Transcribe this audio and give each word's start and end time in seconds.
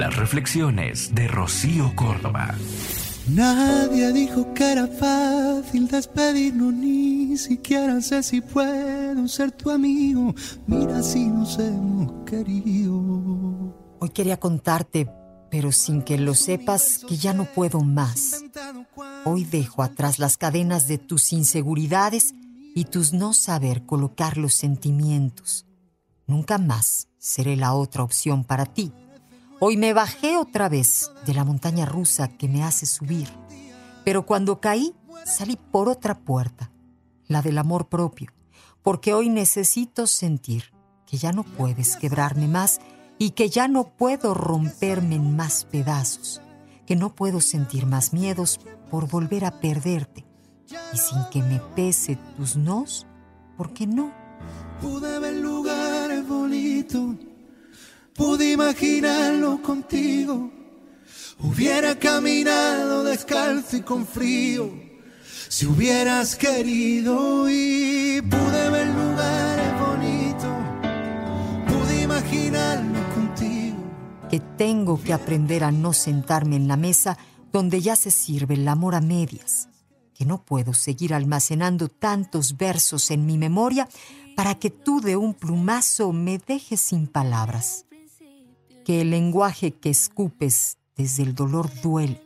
Las 0.00 0.16
reflexiones 0.16 1.14
de 1.14 1.28
Rocío 1.28 1.94
Córdoba. 1.94 2.54
Nadie 3.28 4.10
dijo 4.14 4.54
que 4.54 4.72
era 4.72 4.86
fácil 4.86 5.88
despedirnos, 5.88 6.72
ni 6.72 7.36
siquiera 7.36 8.00
sé 8.00 8.22
si 8.22 8.40
puedo 8.40 9.28
ser 9.28 9.52
tu 9.52 9.68
amigo. 9.68 10.34
Mira 10.66 11.02
si 11.02 11.26
nos 11.26 11.58
hemos 11.58 12.24
querido. 12.24 12.96
Hoy 14.00 14.08
quería 14.08 14.40
contarte, 14.40 15.06
pero 15.50 15.70
sin 15.70 16.00
que 16.00 16.16
lo 16.16 16.34
sepas, 16.34 17.04
que 17.06 17.18
ya 17.18 17.34
no 17.34 17.44
puedo 17.44 17.82
más. 17.82 18.42
Hoy 19.26 19.44
dejo 19.44 19.82
atrás 19.82 20.18
las 20.18 20.38
cadenas 20.38 20.88
de 20.88 20.96
tus 20.96 21.30
inseguridades 21.34 22.32
y 22.74 22.86
tus 22.86 23.12
no 23.12 23.34
saber 23.34 23.84
colocar 23.84 24.38
los 24.38 24.54
sentimientos. 24.54 25.66
Nunca 26.26 26.56
más 26.56 27.08
seré 27.18 27.54
la 27.54 27.74
otra 27.74 28.02
opción 28.02 28.44
para 28.44 28.64
ti. 28.64 28.94
Hoy 29.62 29.76
me 29.76 29.92
bajé 29.92 30.38
otra 30.38 30.70
vez 30.70 31.12
de 31.26 31.34
la 31.34 31.44
montaña 31.44 31.84
rusa 31.84 32.28
que 32.28 32.48
me 32.48 32.64
hace 32.64 32.86
subir, 32.86 33.28
pero 34.06 34.24
cuando 34.24 34.58
caí 34.58 34.94
salí 35.26 35.56
por 35.56 35.90
otra 35.90 36.18
puerta, 36.18 36.72
la 37.28 37.42
del 37.42 37.58
amor 37.58 37.90
propio, 37.90 38.32
porque 38.82 39.12
hoy 39.12 39.28
necesito 39.28 40.06
sentir 40.06 40.72
que 41.04 41.18
ya 41.18 41.32
no 41.32 41.42
puedes 41.42 41.98
quebrarme 41.98 42.48
más 42.48 42.80
y 43.18 43.32
que 43.32 43.50
ya 43.50 43.68
no 43.68 43.84
puedo 43.84 44.32
romperme 44.32 45.16
en 45.16 45.36
más 45.36 45.66
pedazos, 45.66 46.40
que 46.86 46.96
no 46.96 47.14
puedo 47.14 47.42
sentir 47.42 47.84
más 47.84 48.14
miedos 48.14 48.60
por 48.90 49.08
volver 49.10 49.44
a 49.44 49.60
perderte 49.60 50.24
y 50.94 50.96
sin 50.96 51.22
que 51.30 51.42
me 51.42 51.60
pese 51.76 52.16
tus 52.38 52.56
nos, 52.56 53.06
porque 53.58 53.86
no. 53.86 54.10
Pude 54.80 55.18
ver 55.18 55.34
lugares 55.34 56.26
bonitos, 56.26 57.16
pude 58.14 58.52
imaginarlo 58.52 59.62
contigo. 59.62 60.50
Hubiera 61.38 61.98
caminado 61.98 63.04
descalzo 63.04 63.78
y 63.78 63.82
con 63.82 64.06
frío, 64.06 64.70
si 65.48 65.66
hubieras 65.66 66.36
querido. 66.36 67.48
Y 67.48 68.20
pude 68.22 68.70
ver 68.70 68.86
lugares 68.88 69.80
bonitos, 69.80 70.56
pude 71.66 72.02
imaginarlo 72.02 72.98
contigo. 73.14 73.78
Que 74.30 74.40
tengo 74.40 75.02
que 75.02 75.12
aprender 75.12 75.64
a 75.64 75.72
no 75.72 75.92
sentarme 75.92 76.56
en 76.56 76.68
la 76.68 76.76
mesa 76.76 77.16
donde 77.52 77.80
ya 77.80 77.96
se 77.96 78.10
sirve 78.10 78.54
el 78.54 78.68
amor 78.68 78.94
a 78.94 79.00
medias 79.00 79.70
que 80.20 80.26
no 80.26 80.44
puedo 80.44 80.74
seguir 80.74 81.14
almacenando 81.14 81.88
tantos 81.88 82.58
versos 82.58 83.10
en 83.10 83.24
mi 83.24 83.38
memoria 83.38 83.88
para 84.36 84.54
que 84.54 84.68
tú 84.68 85.00
de 85.00 85.16
un 85.16 85.32
plumazo 85.32 86.12
me 86.12 86.36
dejes 86.36 86.78
sin 86.78 87.06
palabras. 87.06 87.86
Que 88.90 89.02
el 89.02 89.10
lenguaje 89.10 89.70
que 89.70 89.88
escupes 89.88 90.76
desde 90.96 91.22
el 91.22 91.36
dolor 91.36 91.70
duele 91.80 92.20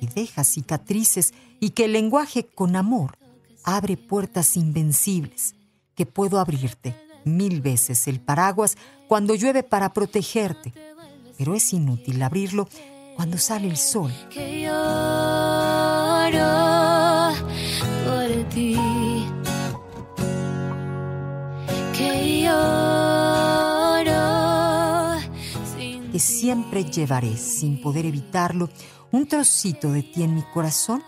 y 0.00 0.06
deja 0.06 0.44
cicatrices 0.44 1.34
y 1.60 1.72
que 1.72 1.84
el 1.84 1.92
lenguaje 1.92 2.46
con 2.46 2.74
amor 2.74 3.18
abre 3.64 3.98
puertas 3.98 4.56
invencibles, 4.56 5.54
que 5.94 6.06
puedo 6.06 6.40
abrirte 6.40 6.96
mil 7.26 7.60
veces 7.60 8.08
el 8.08 8.18
paraguas 8.18 8.78
cuando 9.08 9.34
llueve 9.34 9.62
para 9.62 9.92
protegerte, 9.92 10.72
pero 11.36 11.54
es 11.54 11.70
inútil 11.74 12.22
abrirlo 12.22 12.66
cuando 13.14 13.36
sale 13.36 13.68
el 13.68 13.76
sol. 13.76 14.10
Que 14.30 14.66
siempre 26.20 26.84
llevaré, 26.84 27.36
sin 27.36 27.80
poder 27.80 28.06
evitarlo, 28.06 28.68
un 29.10 29.26
trocito 29.26 29.90
de 29.90 30.02
ti 30.02 30.22
en 30.22 30.34
mi 30.34 30.42
corazón 30.54 31.02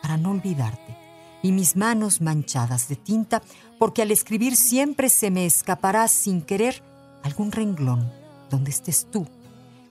para 0.00 0.16
no 0.16 0.30
olvidarte. 0.30 0.96
Y 1.42 1.52
mis 1.52 1.76
manos 1.76 2.20
manchadas 2.20 2.88
de 2.88 2.96
tinta, 2.96 3.42
porque 3.78 4.02
al 4.02 4.10
escribir 4.10 4.56
siempre 4.56 5.08
se 5.08 5.30
me 5.30 5.44
escapará 5.44 6.06
sin 6.08 6.40
querer 6.42 6.82
algún 7.22 7.52
renglón 7.52 8.10
donde 8.48 8.70
estés 8.70 9.08
tú, 9.10 9.26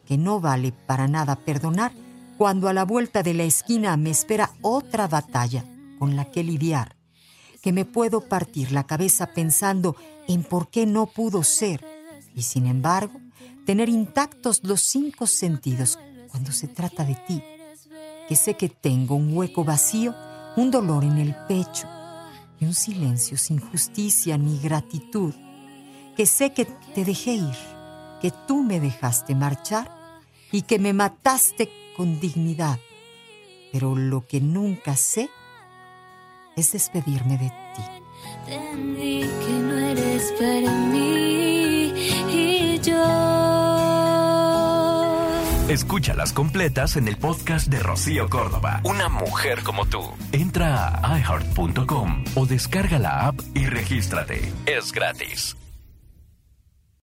que 0.05 0.17
no 0.17 0.39
vale 0.39 0.71
para 0.71 1.07
nada 1.07 1.35
perdonar 1.35 1.91
cuando 2.37 2.67
a 2.67 2.73
la 2.73 2.85
vuelta 2.85 3.21
de 3.21 3.33
la 3.33 3.43
esquina 3.43 3.95
me 3.97 4.09
espera 4.09 4.51
otra 4.61 5.07
batalla 5.07 5.63
con 5.99 6.15
la 6.15 6.31
que 6.31 6.43
lidiar, 6.43 6.95
que 7.61 7.71
me 7.71 7.85
puedo 7.85 8.21
partir 8.21 8.71
la 8.71 8.85
cabeza 8.85 9.27
pensando 9.27 9.95
en 10.27 10.43
por 10.43 10.69
qué 10.69 10.85
no 10.87 11.05
pudo 11.05 11.43
ser, 11.43 11.85
y 12.33 12.41
sin 12.41 12.65
embargo, 12.65 13.20
tener 13.65 13.89
intactos 13.89 14.63
los 14.63 14.81
cinco 14.81 15.27
sentidos 15.27 15.99
cuando 16.29 16.51
se 16.51 16.67
trata 16.67 17.03
de 17.03 17.15
ti, 17.27 17.43
que 18.27 18.35
sé 18.35 18.55
que 18.55 18.69
tengo 18.69 19.15
un 19.15 19.35
hueco 19.35 19.63
vacío, 19.63 20.15
un 20.55 20.71
dolor 20.71 21.03
en 21.03 21.17
el 21.17 21.35
pecho 21.47 21.87
y 22.59 22.65
un 22.65 22.73
silencio 22.73 23.37
sin 23.37 23.59
justicia 23.59 24.37
ni 24.37 24.59
gratitud, 24.59 25.33
que 26.15 26.25
sé 26.25 26.53
que 26.53 26.65
te 26.65 27.03
dejé 27.05 27.33
ir, 27.33 27.55
que 28.21 28.31
tú 28.47 28.63
me 28.63 28.79
dejaste 28.79 29.35
marchar 29.35 29.91
y 30.51 30.63
que 30.63 30.79
me 30.79 30.93
mataste 30.93 31.69
con 31.95 32.19
dignidad, 32.19 32.79
pero 33.71 33.95
lo 33.95 34.27
que 34.27 34.41
nunca 34.41 34.95
sé 34.95 35.29
es 36.55 36.73
despedirme 36.73 37.37
de 37.37 37.49
ti. 37.75 37.83
que 38.47 39.49
no 39.49 39.77
eres 39.77 40.33
para 40.37 40.71
mí 40.87 40.90
Escúchalas 45.71 46.33
completas 46.33 46.97
en 46.97 47.07
el 47.07 47.15
podcast 47.15 47.67
de 47.67 47.79
Rocío 47.79 48.27
Córdoba. 48.27 48.81
Una 48.83 49.07
mujer 49.07 49.63
como 49.63 49.85
tú. 49.85 50.01
Entra 50.33 50.99
a 51.01 51.17
iHeart.com 51.17 52.25
o 52.35 52.45
descarga 52.45 52.99
la 52.99 53.27
app 53.27 53.39
y 53.53 53.67
regístrate. 53.67 54.51
Es 54.65 54.91
gratis. 54.91 55.55